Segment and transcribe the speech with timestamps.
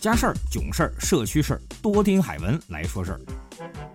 [0.00, 3.20] 家事儿、囧事儿、社区事儿，多听海文来说事儿。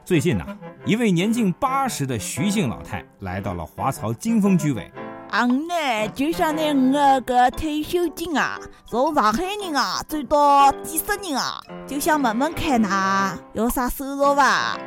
[0.04, 0.46] 最近呐，
[0.86, 4.92] 一位年近八十的徐姓老太来到了华漕金丰居委。
[5.30, 5.74] 俺呢
[6.14, 6.62] 就想拿
[6.92, 14.78] 我个退休金啊，从上海人啊转到几十人啊，就想问问看呐，有啥收入吧？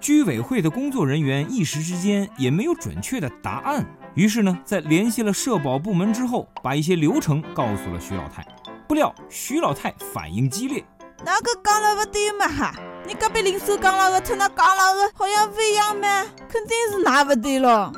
[0.00, 8.44] 居委会的工作人员一时之间也没有准确的答案，于是呢，在联系了社保部门之后，把一些流程告诉了徐老太。
[8.88, 10.82] 不料徐老太反应激烈，
[11.22, 12.74] 那个讲了不对嘛哈？
[13.06, 17.92] 你隔壁邻舍讲了个，他那讲了个，好像不一样嘛，肯定是哪不对了。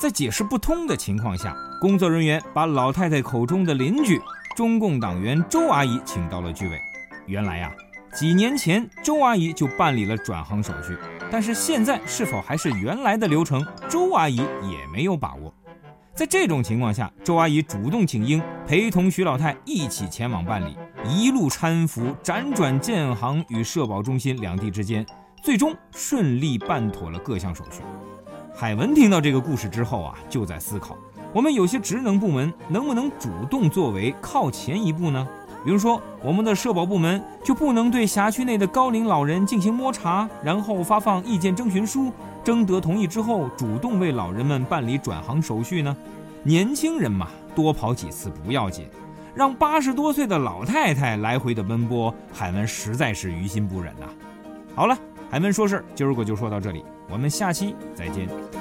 [0.00, 4.22] 在解释不通的情况下，工作人员把老太太口中的邻居
[4.56, 6.80] 中共党员周阿姨请到了居委。
[7.26, 7.72] 原来呀，
[8.14, 10.96] 几年前周阿姨就办理了转行手续，
[11.28, 15.52] 但是现在是否还是原来的流程，周阿姨也没有把握。
[16.20, 20.76] 在这种情况下，周阿姨主动请缨，陪同徐老太一起前往办理，
[21.08, 25.06] 一路搀扶，辗转建行与社保中心两地之间，
[25.42, 27.80] 最终顺利办妥了各项手续。
[28.54, 30.94] 海文听到这个故事之后啊，就在思考：
[31.32, 35.26] 我们有些职能部门能不能主动作为，靠前一步呢？
[35.64, 42.10] 比如说，我们的社保部门就不能对辖区内的高龄老人进行摸查，然后发放意见征询书，
[42.42, 45.96] 征得同意之后，主动为老人们办理转行手续呢？
[46.42, 48.86] 年轻人嘛，多跑几次不要紧，
[49.34, 54.06] 让八十多岁的老太太来回的奔波，海文实在是于心不忍呐。
[54.74, 54.96] 好了，
[55.30, 56.82] 海文说事，今儿个就说到这里。
[57.10, 58.59] 我们下期再见。